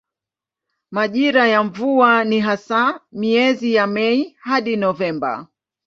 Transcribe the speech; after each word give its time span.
Majira 0.91 1.47
ya 1.47 1.63
mvua 1.63 2.23
ni 2.25 2.39
hasa 2.39 3.01
miezi 3.11 3.73
ya 3.73 3.87
Mei 3.87 4.35
hadi 4.41 4.75
Novemba. 4.75 5.47